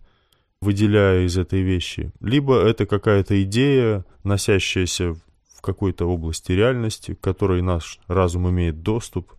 выделяя 0.62 1.26
из 1.26 1.36
этой 1.36 1.62
вещи, 1.62 2.12
либо 2.20 2.60
это 2.60 2.86
какая-то 2.86 3.42
идея, 3.42 4.06
носящаяся 4.24 5.14
в 5.14 5.62
какой-то 5.62 6.06
области 6.06 6.52
реальности, 6.52 7.16
к 7.16 7.20
которой 7.20 7.64
наш 7.64 8.00
разум 8.06 8.52
имеет 8.52 8.84
доступ, 8.84 9.34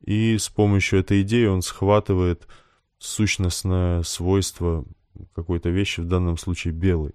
и 0.00 0.38
с 0.38 0.48
помощью 0.48 1.00
этой 1.00 1.20
идеи 1.20 1.44
он 1.44 1.60
схватывает 1.60 2.48
сущностное 2.96 4.02
свойство 4.04 4.86
какой-то 5.34 5.68
вещи, 5.68 6.00
в 6.00 6.06
данном 6.06 6.38
случае 6.38 6.72
белой. 6.72 7.12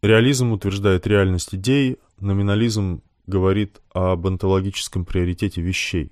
Реализм 0.00 0.52
утверждает 0.52 1.06
реальность 1.06 1.54
идей, 1.54 1.98
номинализм 2.20 3.02
говорит 3.26 3.82
об 3.92 4.26
онтологическом 4.26 5.04
приоритете 5.04 5.60
вещей. 5.60 6.10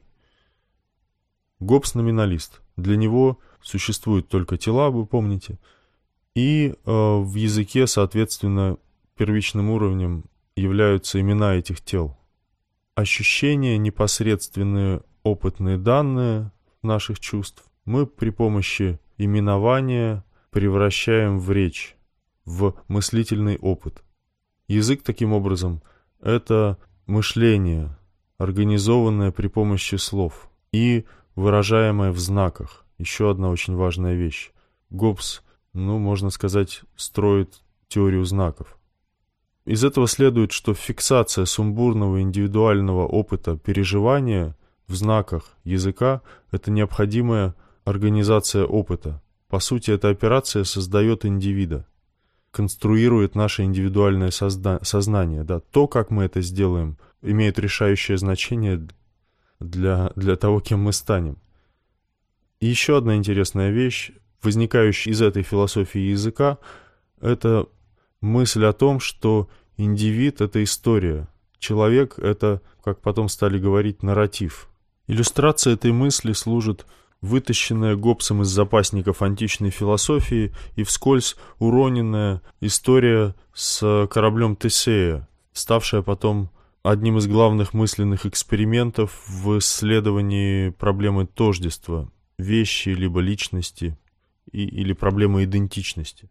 Гоббс 1.58 1.94
номиналист. 1.94 2.60
Для 2.82 2.96
него 2.96 3.38
существуют 3.62 4.28
только 4.28 4.56
тела, 4.58 4.90
вы 4.90 5.06
помните, 5.06 5.60
и 6.34 6.74
э, 6.74 6.74
в 6.84 7.34
языке, 7.36 7.86
соответственно, 7.86 8.76
первичным 9.16 9.70
уровнем 9.70 10.24
являются 10.56 11.20
имена 11.20 11.54
этих 11.54 11.80
тел. 11.80 12.18
Ощущения, 12.96 13.78
непосредственные 13.78 15.02
опытные 15.22 15.78
данные 15.78 16.50
наших 16.82 17.20
чувств 17.20 17.64
мы 17.84 18.04
при 18.04 18.30
помощи 18.30 18.98
именования 19.16 20.24
превращаем 20.50 21.38
в 21.38 21.52
речь, 21.52 21.96
в 22.44 22.74
мыслительный 22.88 23.58
опыт. 23.58 24.02
Язык 24.66 25.02
таким 25.04 25.32
образом– 25.32 25.82
это 26.20 26.78
мышление, 27.06 27.96
организованное 28.38 29.30
при 29.30 29.46
помощи 29.46 29.94
слов. 29.94 30.48
И 30.72 31.04
выражаемое 31.34 32.12
в 32.12 32.18
знаках. 32.18 32.84
Еще 32.98 33.30
одна 33.30 33.50
очень 33.50 33.74
важная 33.74 34.14
вещь. 34.14 34.52
Гоббс, 34.90 35.42
ну, 35.72 35.98
можно 35.98 36.30
сказать, 36.30 36.82
строит 36.96 37.62
теорию 37.88 38.24
знаков. 38.24 38.78
Из 39.64 39.84
этого 39.84 40.08
следует, 40.08 40.52
что 40.52 40.74
фиксация 40.74 41.44
сумбурного 41.44 42.20
индивидуального 42.20 43.06
опыта 43.06 43.56
переживания 43.56 44.56
в 44.88 44.94
знаках 44.94 45.56
языка– 45.64 46.22
это 46.50 46.70
необходимая 46.70 47.54
организация 47.84 48.64
опыта. 48.64 49.22
По 49.48 49.60
сути, 49.60 49.90
эта 49.90 50.08
операция 50.08 50.64
создает 50.64 51.24
индивида, 51.24 51.86
конструирует 52.50 53.34
наше 53.34 53.62
индивидуальное 53.62 54.30
созна 54.30 54.80
сознание. 54.82 55.44
Да? 55.44 55.60
То, 55.60 55.86
как 55.86 56.10
мы 56.10 56.24
это 56.24 56.40
сделаем, 56.40 56.98
имеет 57.22 57.58
решающее 57.58 58.18
значение 58.18 58.88
для, 59.62 60.12
для 60.16 60.36
того, 60.36 60.60
кем 60.60 60.80
мы 60.80 60.92
станем. 60.92 61.38
И 62.60 62.66
еще 62.66 62.98
одна 62.98 63.16
интересная 63.16 63.70
вещь, 63.70 64.12
возникающая 64.42 65.12
из 65.12 65.20
этой 65.22 65.42
философии 65.42 65.98
языка, 65.98 66.58
это 67.20 67.66
мысль 68.20 68.64
о 68.64 68.72
том, 68.72 69.00
что 69.00 69.48
индивид— 69.76 70.40
это 70.40 70.62
история, 70.62 71.28
человек— 71.58 72.16
это, 72.18 72.60
как 72.82 73.00
потом 73.00 73.28
стали 73.28 73.58
говорить, 73.58 74.02
нарратив. 74.02 74.68
Иллюстрация 75.06 75.74
этой 75.74 75.92
мысли 75.92 76.32
служит 76.32 76.86
вытащенная 77.20 77.96
Гоббсом 77.96 78.42
из 78.42 78.48
запасников 78.48 79.22
античной 79.22 79.70
философии 79.70 80.52
и 80.74 80.82
вскользь 80.82 81.36
уроненная 81.58 82.42
история 82.60 83.34
с 83.54 84.06
кораблем 84.10 84.56
Тесея, 84.56 85.28
ставшая 85.52 86.02
потом 86.02 86.50
одним 86.82 87.18
из 87.18 87.26
главных 87.26 87.74
мысленных 87.74 88.26
экспериментов 88.26 89.22
в 89.28 89.58
исследовании 89.58 90.70
проблемы 90.70 91.26
тождества, 91.26 92.10
вещи 92.38 92.90
либо 92.90 93.20
личности 93.20 93.96
и, 94.50 94.64
или 94.64 94.92
проблемы 94.92 95.44
идентичности. 95.44 96.28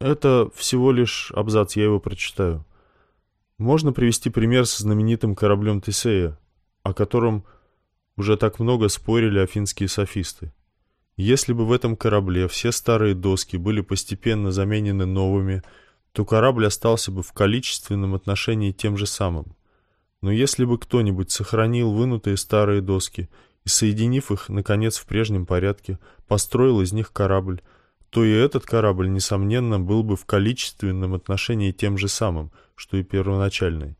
Это 0.00 0.50
всего 0.54 0.92
лишь 0.92 1.32
абзац, 1.34 1.76
я 1.76 1.84
его 1.84 2.00
прочитаю. 2.00 2.64
Можно 3.58 3.92
привести 3.92 4.28
пример 4.28 4.66
со 4.66 4.82
знаменитым 4.82 5.34
кораблем 5.34 5.80
Тесея, 5.80 6.38
о 6.82 6.92
котором 6.92 7.44
уже 8.16 8.36
так 8.36 8.58
много 8.58 8.88
спорили 8.88 9.38
афинские 9.38 9.88
софисты. 9.88 10.52
Если 11.16 11.54
бы 11.54 11.64
в 11.64 11.72
этом 11.72 11.96
корабле 11.96 12.46
все 12.46 12.72
старые 12.72 13.14
доски 13.14 13.56
были 13.56 13.80
постепенно 13.80 14.52
заменены 14.52 15.06
новыми, 15.06 15.62
то 16.16 16.24
корабль 16.24 16.66
остался 16.66 17.12
бы 17.12 17.22
в 17.22 17.34
количественном 17.34 18.14
отношении 18.14 18.72
тем 18.72 18.96
же 18.96 19.04
самым. 19.04 19.54
Но 20.22 20.32
если 20.32 20.64
бы 20.64 20.78
кто-нибудь 20.78 21.30
сохранил 21.30 21.92
вынутые 21.92 22.38
старые 22.38 22.80
доски 22.80 23.28
и, 23.66 23.68
соединив 23.68 24.32
их, 24.32 24.48
наконец, 24.48 24.96
в 24.96 25.04
прежнем 25.04 25.44
порядке, 25.44 25.98
построил 26.26 26.80
из 26.80 26.94
них 26.94 27.12
корабль, 27.12 27.60
то 28.08 28.24
и 28.24 28.30
этот 28.30 28.64
корабль, 28.64 29.10
несомненно, 29.10 29.78
был 29.78 30.02
бы 30.02 30.16
в 30.16 30.24
количественном 30.24 31.12
отношении 31.12 31.70
тем 31.70 31.98
же 31.98 32.08
самым, 32.08 32.50
что 32.76 32.96
и 32.96 33.02
первоначальный. 33.02 33.98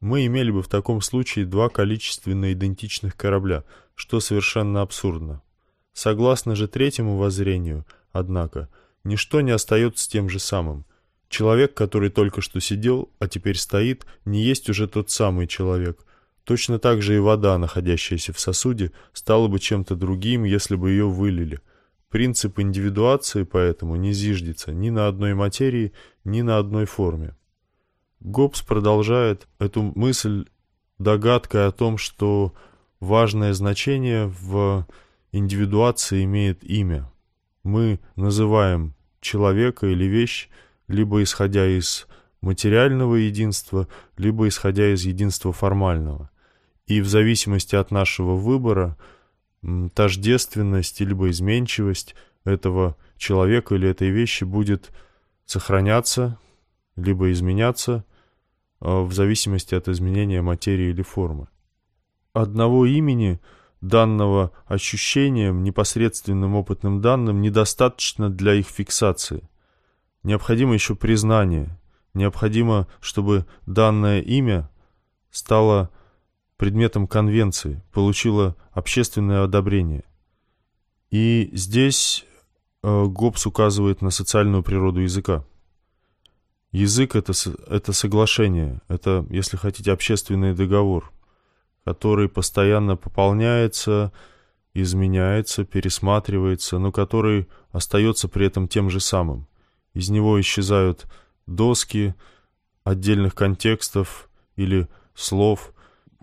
Мы 0.00 0.26
имели 0.26 0.50
бы 0.50 0.60
в 0.60 0.66
таком 0.66 1.00
случае 1.02 1.46
два 1.46 1.68
количественно 1.68 2.52
идентичных 2.52 3.16
корабля, 3.16 3.62
что 3.94 4.18
совершенно 4.18 4.82
абсурдно. 4.82 5.40
Согласно 5.92 6.56
же 6.56 6.66
третьему 6.66 7.16
воззрению, 7.16 7.86
однако, 8.10 8.68
ничто 9.04 9.40
не 9.40 9.52
остается 9.52 10.10
тем 10.10 10.28
же 10.28 10.40
самым. 10.40 10.84
Человек, 11.34 11.74
который 11.74 12.10
только 12.10 12.40
что 12.40 12.60
сидел, 12.60 13.10
а 13.18 13.26
теперь 13.26 13.56
стоит, 13.56 14.06
не 14.24 14.40
есть 14.44 14.70
уже 14.70 14.86
тот 14.86 15.10
самый 15.10 15.48
человек. 15.48 15.98
Точно 16.44 16.78
так 16.78 17.02
же 17.02 17.16
и 17.16 17.18
вода, 17.18 17.58
находящаяся 17.58 18.32
в 18.32 18.38
сосуде, 18.38 18.92
стала 19.12 19.48
бы 19.48 19.58
чем-то 19.58 19.96
другим, 19.96 20.44
если 20.44 20.76
бы 20.76 20.90
ее 20.90 21.08
вылили– 21.08 21.58
Принцип 22.14 22.60
индивидуации 22.60 23.42
поэтому 23.42 23.96
не 23.96 24.12
зиждется 24.12 24.72
ни 24.72 24.88
на 24.88 25.08
одной 25.08 25.34
материи, 25.34 25.92
ни 26.22 26.42
на 26.42 26.58
одной 26.58 26.84
форме. 26.84 27.34
Гоббс 28.20 28.62
продолжает 28.62 29.48
эту 29.58 29.82
мысль 29.96 30.44
догадкой 31.00 31.66
о 31.66 31.72
том, 31.72 31.98
что 31.98 32.54
важное 33.00 33.52
значение 33.52 34.26
в 34.28 34.86
индивидуации 35.32 36.22
имеет 36.22 36.62
имя. 36.62 37.10
Мы 37.64 37.98
называем 38.14 38.94
человека 39.20 39.88
или 39.88 40.04
вещь 40.04 40.48
либо 40.88 41.22
исходя 41.22 41.66
из 41.66 42.06
материального 42.40 43.16
единства, 43.16 43.88
либо 44.16 44.48
исходя 44.48 44.92
из 44.92 45.04
единства 45.04 45.52
формального. 45.52 46.30
И 46.86 47.00
в 47.00 47.08
зависимости 47.08 47.74
от 47.76 47.90
нашего 47.90 48.36
выбора– 48.36 48.96
тождественность 49.94 51.00
либо 51.00 51.30
изменчивость 51.30 52.14
этого 52.44 52.96
человека 53.16 53.74
или 53.74 53.88
этой 53.88 54.10
вещи 54.10 54.44
будет 54.44 54.90
сохраняться, 55.46 56.38
либо 56.96 57.30
изменяться 57.32 58.04
а, 58.80 59.02
в 59.02 59.12
зависимости 59.12 59.74
от 59.74 59.88
изменения 59.88 60.42
материи 60.42 60.90
или 60.90 61.02
формы. 61.02 61.48
Одного 62.32 62.86
имени, 62.86 63.40
данного 63.80 64.52
ощущением, 64.66 65.62
непосредственным 65.62 66.54
опытным 66.54 67.00
данным, 67.00 67.40
недостаточно 67.40 68.30
для 68.30 68.54
их 68.54 68.66
фиксации. 68.66 69.48
Необходимо 70.24 70.72
еще 70.72 70.96
признание. 70.96 71.78
Необходимо, 72.14 72.88
чтобы 73.00 73.46
данное 73.66 74.20
имя 74.20 74.70
стало 75.30 75.90
предметом 76.56 77.06
конвенции, 77.06 77.82
получила 77.92 78.56
общественное 78.72 79.44
одобрение. 79.44 80.04
И 81.10 81.50
здесь 81.52 82.24
э, 82.82 83.04
Гоббс 83.04 83.46
указывает 83.46 84.00
на 84.00 84.10
социальную 84.10 84.62
природу 84.62 85.00
языка. 85.00 85.44
Язык 86.72 87.14
это,— 87.14 87.32
это 87.68 87.92
соглашение, 87.92 88.80
это, 88.88 89.26
если 89.30 89.56
хотите, 89.56 89.92
общественный 89.92 90.54
договор, 90.54 91.12
который 91.84 92.28
постоянно 92.28 92.96
пополняется, 92.96 94.12
изменяется, 94.72 95.64
пересматривается, 95.64 96.78
но 96.78 96.90
который 96.90 97.46
остается 97.70 98.28
при 98.28 98.46
этом 98.46 98.66
тем 98.66 98.90
же 98.90 99.00
самым. 99.00 99.46
Из 99.94 100.10
него 100.10 100.40
исчезают 100.40 101.06
доски 101.46 102.14
отдельных 102.82 103.34
контекстов 103.34 104.28
или 104.56 104.88
слов, 105.14 105.72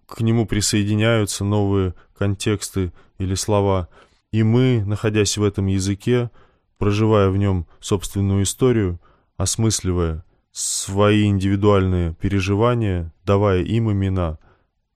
к 0.05 0.21
нему 0.21 0.45
присоединяются 0.45 1.43
новые 1.45 1.95
контексты 2.13 2.91
или 3.17 3.33
слова, 3.33 3.87
и 4.31 4.43
мы, 4.43 4.83
находясь 4.85 5.37
в 5.37 5.43
этом 5.43 5.67
языке, 5.67 6.29
проживая 6.77 7.29
в 7.29 7.37
нем 7.37 7.65
собственную 7.79 8.43
историю, 8.43 8.99
осмысливая 9.37 10.25
свои 10.51 11.25
индивидуальные 11.25 12.13
переживания, 12.15 13.13
давая 13.23 13.63
им 13.63 13.91
имена, 13.91 14.37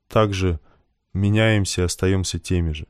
также 0.09 0.59
меняемся 1.13 1.81
и 1.81 1.85
остаемся 1.85 2.39
теми 2.39 2.73
же. 2.73 2.87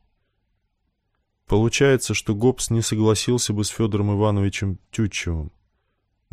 Получается, 1.45 2.15
что 2.15 2.33
Гоббс 2.33 2.71
не 2.71 2.81
согласился 2.81 3.53
бы 3.53 3.63
с 3.63 3.67
Федором 3.67 4.17
Ивановичем 4.17 4.79
Тютчевым. 4.89 5.51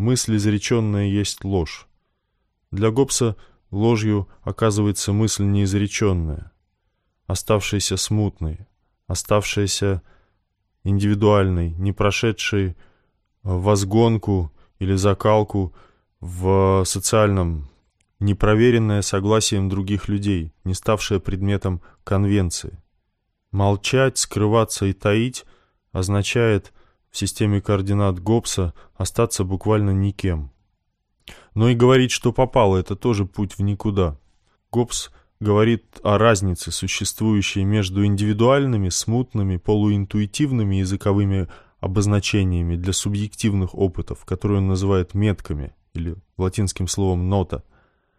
Мысль 0.03 0.35
изреченная 0.35 1.07
есть 1.07 1.45
ложь. 1.45 1.87
Для 2.73 2.91
Гоббса 2.91 3.37
Ложью 3.71 4.29
оказывается 4.43 5.13
мысль 5.13 5.45
неизреченная, 5.45 6.51
оставшаяся 7.29 7.97
смутной, 7.97 8.67
оставшаяся 9.07 10.03
индивидуальной, 10.83 11.71
не 11.75 11.93
прошедшей 11.93 12.77
возгонку 13.45 14.51
или 14.81 14.97
закалку 14.97 15.73
в 16.19 16.83
социальном, 16.85 17.69
не 18.19 18.35
проверенная 18.35 19.03
согласием 19.03 19.69
других 19.69 20.09
людей, 20.09 20.53
не 20.65 20.75
ставшая 20.75 21.21
предметом 21.21 21.81
конвенции. 22.03 22.83
Молчать, 23.53 24.19
скрываться 24.19 24.87
и 24.87 24.95
таить 24.95 25.45
означает 25.93 26.73
в 27.13 27.17
системе 27.19 27.61
координат 27.61 28.19
Гоббса 28.19 28.73
остаться 28.97 29.45
буквально 29.45 29.91
никем. 29.91 30.51
Но 31.55 31.69
и 31.69 31.75
говорить, 31.75 32.11
что 32.11 32.33
попало, 32.33 32.79
это 32.79 32.97
тоже 32.97 33.27
путь 33.27 33.59
в 33.59 33.63
никуда. 33.63 34.19
Гоббс 34.73 35.11
говорит 35.39 35.85
о 36.03 36.17
разнице, 36.17 36.73
существующей 36.73 37.65
между 37.65 38.05
индивидуальными, 38.05 38.89
смутными, 38.89 39.59
полуинтуитивными 39.59 40.77
языковыми 40.77 41.49
обозначениями 41.81 42.77
для 42.77 42.93
субъективных 42.93 43.75
опытов, 43.75 44.25
которые 44.25 44.59
он 44.59 44.69
называет 44.69 45.15
метками, 45.15 45.75
или 45.95 46.17
латинским 46.39 46.89
словом 46.89 47.29
«нота», 47.29 47.63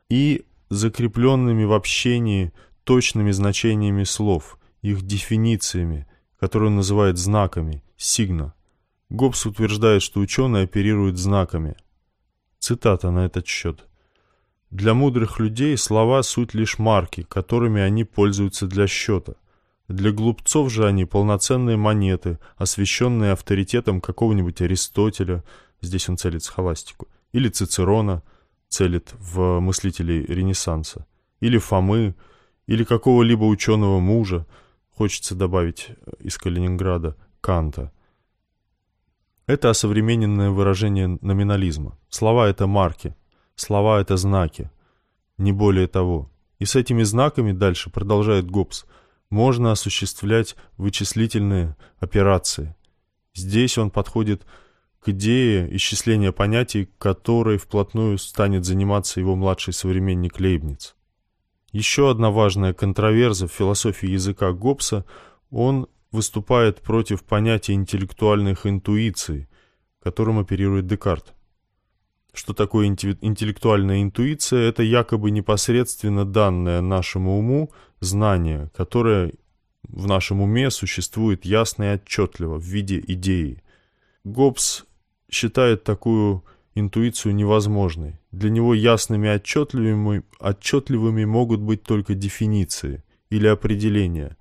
и 0.10 0.45
закрепленными 0.69 1.63
в 1.63 1.73
общении 1.73 2.51
точными 2.84 3.32
значениями 3.32 4.03
слов, 4.03 4.60
их 4.82 5.01
дефинициями, 5.01 6.06
которые 6.39 6.67
он 6.67 6.75
называет 6.75 7.17
знаками, 7.17 7.84
сигна. 7.97 8.53
Гоббс 9.13 9.45
утверждает, 9.45 10.02
что 10.02 10.19
ученые 10.19 10.63
оперируют 10.63 11.17
знаками, 11.17 11.76
Цитата 12.58 13.12
на 13.12 13.26
этот 13.26 13.45
счет. 13.45 13.86
«Для 14.71 14.95
мудрых 14.95 15.38
людей 15.38 15.78
слова— 15.78 16.23
суть 16.23 16.56
лишь 16.56 16.80
марки, 16.80 17.21
которыми 17.21 17.80
они 17.80 18.06
пользуются 18.06 18.65
для 18.65 18.88
счета. 18.88 19.36
Для 19.88 20.12
глупцов 20.12 20.71
же 20.71 20.88
они 20.88 21.06
полноценные 21.06 21.78
монеты, 21.78 22.39
освященные 22.56 23.34
авторитетом 23.34 24.02
какого-нибудь 24.02 24.62
Аристотеля, 24.62 25.43
здесь 25.82 26.10
он 26.10 26.17
целит 26.17 26.43
схоластику, 26.43 27.08
или 27.34 27.49
Цицерона, 27.49 28.23
целит 28.67 29.13
в 29.19 29.60
мыслителей 29.60 30.26
Ренессанса, 30.26 31.06
или 31.39 31.60
Фомы, 31.60 32.15
или 32.65 32.84
какого-либо 32.84 33.43
ученого 33.43 33.99
мужа, 33.99 34.47
хочется 34.89 35.36
добавить 35.36 35.89
из 36.19 36.38
Калининграда, 36.39 37.15
Канта. 37.41 37.91
Это 39.45 39.69
осовремененное 39.69 40.51
выражение 40.51 41.17
номинализма. 41.21 41.97
Слова— 42.10 42.47
это 42.49 42.65
марки, 42.65 43.15
слова— 43.56 43.99
это 44.01 44.15
знаки, 44.15 44.71
не 45.38 45.51
более 45.51 45.88
того. 45.88 46.32
И 46.60 46.65
с 46.65 46.75
этими 46.75 47.03
знаками, 47.03 47.51
дальше 47.51 47.89
продолжает 47.89 48.49
Гоббс, 48.49 48.86
можно 49.29 49.71
осуществлять 49.71 50.56
вычислительные 50.77 51.75
операции. 51.99 52.75
Здесь 53.34 53.77
он 53.77 53.89
подходит 53.89 54.45
к 54.99 55.10
идее 55.10 55.75
исчисления 55.75 56.32
понятий, 56.32 56.88
которой 56.97 57.58
вплотную 57.58 58.17
станет 58.19 58.63
заниматься 58.63 59.19
его 59.19 59.36
младший 59.36 59.73
современник 59.73 60.39
Лейбниц. 60.39 60.95
Еще 61.73 62.10
одна 62.10 62.29
важная 62.29 62.73
контроверза 62.73 63.47
в 63.47 63.51
философии 63.51 64.08
языка 64.08 64.53
Гоббса– 64.53 65.03
он 65.53 65.88
выступает 66.13 66.80
против 66.82 67.23
понятия 67.23 67.73
интеллектуальных 67.73 68.65
интуиций, 68.65 69.49
которым 70.02 70.39
оперирует 70.39 70.88
Декарт. 70.88 71.34
Что 72.34 72.54
такое 72.54 72.88
интеллектуальная 72.88 74.02
интуиция? 74.02 74.69
Это 74.69 74.84
якобы 74.84 75.32
непосредственно 75.32 76.23
данное 76.23 76.82
нашему 76.82 77.38
уму 77.38 77.71
знание, 77.99 78.71
которое 78.76 79.34
в 79.84 80.08
нашем 80.08 80.41
уме 80.41 80.71
существует 80.71 81.45
ясно 81.45 81.84
и 81.84 81.95
отчетливо 81.95 82.58
в 82.58 82.63
виде 82.63 83.04
идеи. 83.06 83.62
Гоббс 84.23 84.86
считает 85.30 85.84
такую 85.84 86.43
интуицию 86.76 87.36
невозможной. 87.36 88.19
Для 88.32 88.49
него 88.49 88.73
ясными 88.73 89.28
и 89.28 89.32
отчетливыми, 89.32 90.23
отчетливыми 90.39 91.26
могут 91.26 91.60
быть 91.60 91.84
только 91.84 92.15
дефиниции 92.15 93.04
или 93.30 93.47
определения, 93.47 94.38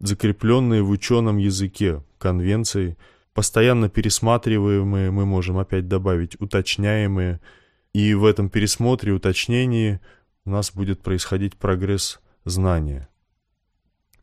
закрепленные 0.00 0.82
в 0.82 0.90
ученом 0.90 1.38
языке, 1.38 2.02
конвенции, 2.18 2.96
постоянно 3.34 3.88
пересматриваемые, 3.88 5.10
мы 5.10 5.26
можем 5.26 5.58
опять 5.58 5.88
добавить, 5.88 6.40
уточняемые, 6.40 7.40
и 7.92 8.14
в 8.14 8.24
этом 8.24 8.50
пересмотре, 8.50 9.12
уточнении 9.12 10.00
у 10.44 10.50
нас 10.50 10.72
будет 10.72 11.02
происходить 11.02 11.56
прогресс 11.56 12.20
знания. 12.44 13.08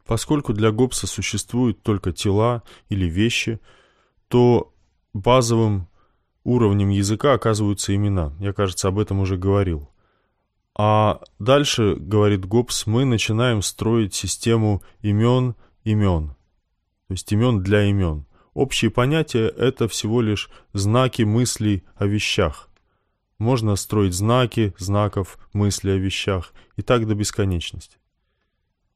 Поскольку 0.06 0.54
для 0.54 0.72
Гоббса 0.72 1.08
существуют 1.08 1.82
только 1.82 2.12
тела 2.12 2.64
или 2.90 3.06
вещи, 3.06 3.60
то 4.28 4.74
базовым 5.14 5.88
уровнем 6.44 6.90
языка 6.90 7.34
оказываются 7.34 7.96
имена. 7.96 8.34
Я, 8.40 8.54
кажется, 8.54 8.88
об 8.88 9.00
этом 9.00 9.20
уже 9.20 9.38
говорил. 9.38 9.90
А 10.78 11.22
дальше, 11.40 11.96
говорит 11.96 12.46
Гоббс, 12.46 12.86
мы 12.86 13.06
начинаем 13.06 13.62
строить 13.62 14.14
систему 14.14 14.84
имен 15.02 15.56
имен. 15.86 16.36
То 17.08 17.14
есть 17.14 17.32
имен 17.32 17.64
для 17.64 17.84
имен. 17.86 18.26
Общие 18.54 18.92
понятия— 18.92 19.48
это 19.58 19.88
всего 19.88 20.22
лишь 20.22 20.50
знаки 20.74 21.22
мыслей 21.24 21.84
о 21.96 22.06
вещах. 22.06 22.70
Можно 23.38 23.76
строить 23.76 24.14
знаки, 24.14 24.74
знаков, 24.78 25.38
мысли 25.54 25.92
о 25.92 25.98
вещах, 25.98 26.54
и 26.78 26.82
так 26.82 27.06
до 27.08 27.16
бесконечности. 27.16 27.98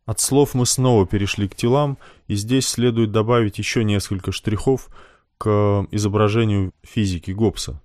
От 0.06 0.19
слов 0.19 0.54
мы 0.56 0.65
снова 0.65 1.06
перешли 1.06 1.47
к 1.47 1.56
телам, 1.56 1.97
и 2.28 2.36
здесь 2.36 2.67
следует 2.67 3.12
добавить 3.12 3.60
еще 3.60 3.84
несколько 3.84 4.32
штрихов 4.32 4.89
к 5.38 5.88
изображению 5.91 6.73
физики 6.82 7.32
Гоббса. 7.32 7.82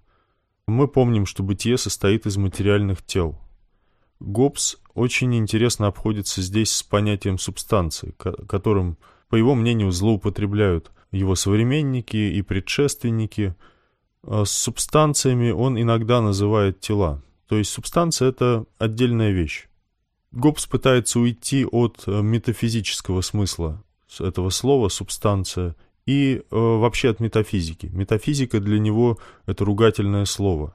Мы 0.66 0.88
помним, 0.88 1.26
что 1.26 1.42
бытие 1.42 1.76
состоит 1.76 2.24
из 2.24 2.36
материальных 2.36 3.04
тел. 3.04 3.38
Гоббс 4.24 4.76
очень 4.94 5.34
интересно 5.36 5.86
обходится 5.86 6.40
здесь 6.40 6.70
с 6.70 6.82
понятием 6.82 7.38
субстанции, 7.38 8.14
которым, 8.16 8.96
по 9.28 9.36
его 9.36 9.54
мнению, 9.54 9.90
злоупотребляют 9.90 10.90
его 11.10 11.34
современники 11.34 12.16
и 12.16 12.40
предшественники. 12.42 13.54
А 14.22 14.44
с 14.44 14.50
субстанциями 14.50 15.50
он 15.50 15.80
иногда 15.80 16.22
называет 16.22 16.80
тела. 16.80 17.22
То 17.48 17.56
есть 17.56 17.70
субстанция— 17.70 18.28
это 18.30 18.64
отдельная 18.78 19.32
вещь. 19.32 19.68
Гоббс 20.32 20.66
пытается 20.66 21.20
уйти 21.20 21.66
от 21.66 22.04
э, 22.06 22.22
метафизического 22.22 23.20
смысла 23.20 23.84
этого 24.18 24.50
слова 24.50 24.88
«субстанция» 24.88 25.76
и 26.06 26.36
э, 26.36 26.42
вообще 26.50 27.10
от 27.10 27.20
метафизики. 27.20 27.86
Метафизика 27.92 28.60
для 28.60 28.78
него— 28.78 29.18
это 29.46 29.64
ругательное 29.64 30.24
слово. 30.24 30.74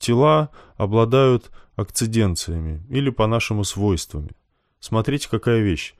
Тела 0.00 0.48
обладают 0.76 1.50
акциденциями 1.76 2.82
или 2.88 3.10
по-нашему 3.10 3.64
свойствами. 3.64 4.30
Смотрите, 4.80 5.28
какая 5.30 5.60
вещь. 5.60 5.94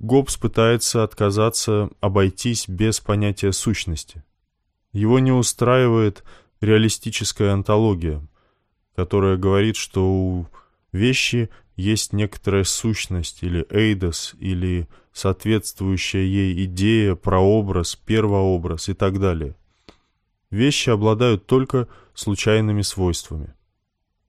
Гоббс 0.00 0.36
пытается 0.36 1.04
отказаться, 1.04 1.88
обойтись 2.00 2.68
без 2.68 3.00
понятия 3.00 3.52
сущности. 3.52 4.24
Его 4.92 5.20
не 5.20 5.30
устраивает 5.30 6.24
реалистическая 6.60 7.52
антология, 7.52 8.20
которая 8.96 9.36
говорит, 9.36 9.76
что 9.76 10.04
у 10.04 10.46
вещи 10.92 11.50
есть 11.76 12.12
некоторая 12.12 12.64
сущность 12.64 13.42
или 13.42 13.64
эйдос, 13.70 14.34
или 14.40 14.88
соответствующая 15.12 16.24
ей 16.24 16.64
идея, 16.64 17.14
прообраз, 17.14 17.94
первообраз 17.94 18.88
и 18.88 18.94
так 18.94 19.20
далее. 19.20 19.56
Вещи 20.54 20.88
обладают 20.88 21.46
только 21.46 21.88
случайными 22.14 22.82
свойствами. 22.82 23.54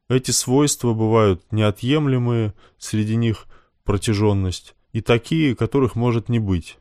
Эти 0.10 0.32
свойства 0.32 0.94
бывают 0.94 1.44
неотъемлемые, 1.52 2.56
среди 2.80 3.16
них 3.16 3.46
протяженность, 3.84 4.76
и 4.92 5.02
такие, 5.02 5.56
которых 5.56 5.94
может 5.96 6.28
не 6.28 6.40
быть. 6.40 6.80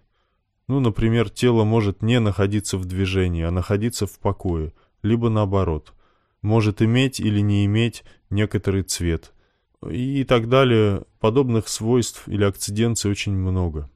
Ну, 0.66 0.80
например, 0.80 1.28
тело 1.28 1.64
может 1.64 2.00
не 2.00 2.20
находиться 2.20 2.78
в 2.78 2.86
движении, 2.86 3.42
а 3.42 3.50
находиться 3.50 4.06
в 4.06 4.18
покое, 4.18 4.72
либо 5.02 5.28
наоборот. 5.28 5.92
Может 6.40 6.80
иметь 6.80 7.20
или 7.20 7.40
не 7.40 7.66
иметь 7.66 8.02
некоторый 8.30 8.82
цвет– 8.82 9.34
и 9.90 10.24
так 10.24 10.48
далее. 10.48 11.02
Подобных 11.20 11.68
свойств 11.68 12.26
или 12.28 12.44
акциденций 12.44 13.10
очень 13.10 13.34
много. 13.34 13.90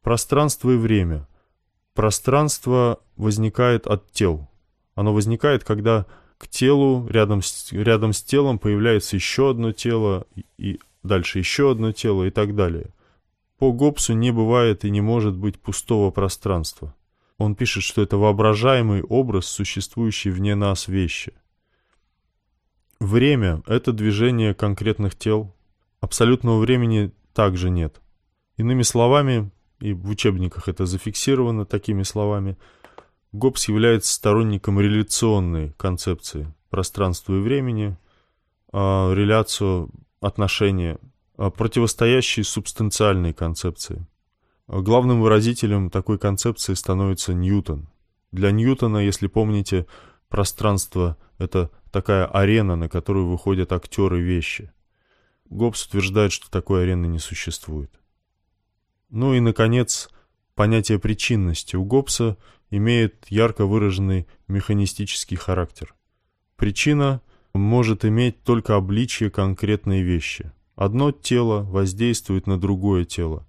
Пространство 0.00 0.70
и 0.70 0.78
время. 0.78 1.28
Пространство 1.96 3.00
возникает 3.16 3.88
от 3.88 4.12
тел. 4.12 4.48
Оно 4.94 5.12
возникает, 5.12 5.64
когда 5.64 6.06
к 6.38 6.46
телу, 6.46 7.08
рядом 7.08 7.42
с, 7.42 7.72
рядом 7.72 8.12
с 8.12 8.22
телом 8.22 8.60
появляется 8.60 9.16
еще 9.16 9.50
одно 9.50 9.72
тело, 9.72 10.26
и 10.58 10.78
дальше 11.02 11.40
еще 11.40 11.72
одно 11.72 11.90
тело 11.90 12.24
и 12.24 12.30
так 12.30 12.54
далее. 12.54 12.90
По 13.58 13.72
Гоббсу 13.72 14.12
не 14.12 14.30
бывает 14.30 14.84
и 14.84 14.90
не 14.90 15.00
может 15.00 15.34
быть 15.34 15.58
пустого 15.58 16.12
пространства. 16.12 16.94
Он 17.38 17.56
пишет, 17.56 17.82
что 17.82 18.02
это 18.02 18.16
воображаемый 18.16 19.02
образ, 19.02 19.46
существующий 19.46 20.30
вне 20.30 20.54
нас 20.54 20.86
вещи– 20.86 21.32
Время— 23.00 23.62
это 23.66 23.92
движение 23.92 24.54
конкретных 24.54 25.16
тел. 25.16 25.54
Абсолютного 26.00 26.58
времени 26.58 27.12
также 27.34 27.68
нет. 27.68 28.00
Иными 28.56 28.82
словами, 28.82 29.50
и 29.80 29.92
в 29.92 30.08
учебниках 30.08 30.68
это 30.68 30.86
зафиксировано 30.86 31.66
такими 31.66 32.02
словами, 32.02 32.56
Гоббс 33.32 33.68
является 33.68 34.14
сторонником 34.14 34.80
реляционной 34.80 35.72
концепции 35.76 36.52
пространства 36.70 37.34
и 37.34 37.40
времени, 37.40 37.96
а 38.72 39.12
реляцию 39.12 39.90
отношения, 40.20 40.98
а 41.36 41.50
противостоящей 41.50 42.44
субстанциальной 42.44 43.32
концепции. 43.32 44.06
Главным 44.68 45.20
выразителем 45.20 45.90
такой 45.90 46.18
концепции 46.18 46.74
становится 46.74 47.34
Ньютон. 47.34 47.88
Для 48.32 48.50
Ньютона, 48.50 48.98
если 48.98 49.28
помните, 49.28 49.86
пространство— 50.28 51.16
это 51.38 51.70
такая 51.92 52.26
арена, 52.26 52.76
на 52.76 52.88
которую 52.88 53.28
выходят 53.28 53.72
актеры 53.72 54.20
вещи. 54.20 54.72
Гоббс 55.48 55.86
утверждает, 55.86 56.32
что 56.32 56.50
такой 56.50 56.82
арены 56.82 57.06
не 57.06 57.18
существует. 57.18 57.90
Ну 59.10 59.34
и, 59.34 59.40
наконец, 59.40 60.08
понятие 60.54 60.98
причинности 60.98 61.76
у 61.76 61.84
Гоббса 61.84 62.36
имеет 62.70 63.26
ярко 63.28 63.66
выраженный 63.66 64.26
механистический 64.48 65.36
характер. 65.36 65.94
Причина 66.56 67.20
может 67.54 68.04
иметь 68.04 68.42
только 68.42 68.76
обличие 68.76 69.30
конкретной 69.30 70.02
вещи. 70.02 70.52
Одно 70.74 71.12
тело 71.12 71.62
воздействует 71.62 72.46
на 72.46 72.58
другое 72.60 73.04
тело, 73.04 73.46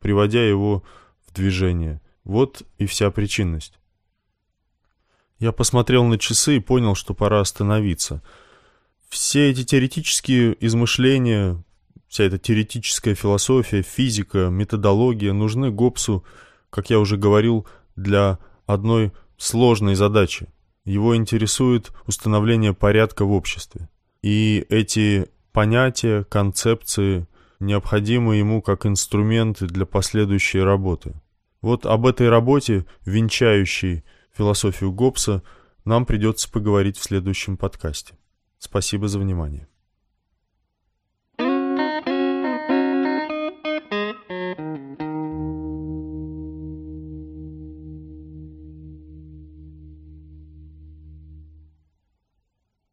приводя 0.00 0.46
его 0.46 0.84
в 1.26 1.32
движение. 1.32 2.00
Вот 2.24 2.62
и 2.78 2.86
вся 2.86 3.10
причинность. 3.10 3.78
Я 5.38 5.52
посмотрел 5.52 6.04
на 6.04 6.18
часы 6.18 6.56
и 6.56 6.60
понял, 6.60 6.94
что 6.94 7.14
пора 7.14 7.40
остановиться. 7.40 8.22
Все 9.08 9.50
эти 9.50 9.64
теоретические 9.64 10.56
измышления 10.64 11.62
вся 12.08 12.24
эта 12.24 12.38
теоретическая 12.38 13.14
философия, 13.14 13.82
физика, 13.82 14.48
методология 14.48 15.32
нужны 15.32 15.70
Гоббсу, 15.70 16.24
как 16.70 16.90
я 16.90 16.98
уже 16.98 17.16
говорил, 17.16 17.66
для 17.96 18.38
одной 18.66 19.12
сложной 19.36 19.94
задачи. 19.94 20.48
Его 20.84 21.16
интересует 21.16 21.92
установление 22.06 22.72
порядка 22.72 23.24
в 23.24 23.32
обществе. 23.32 23.88
И 24.22 24.64
эти 24.68 25.28
понятия, 25.52 26.24
концепции 26.24 27.26
необходимы 27.60 28.36
ему 28.36 28.62
как 28.62 28.86
инструменты 28.86 29.66
для 29.66 29.86
последующей 29.86 30.60
работы. 30.60 31.14
Вот 31.60 31.86
об 31.86 32.06
этой 32.06 32.28
работе, 32.28 32.86
венчающей 33.04 34.04
философию 34.36 34.92
Гоббса, 34.92 35.42
нам 35.84 36.06
придется 36.06 36.50
поговорить 36.50 36.96
в 36.96 37.02
следующем 37.02 37.56
подкасте. 37.56 38.16
Спасибо 38.58 39.08
за 39.08 39.18
внимание. 39.18 39.68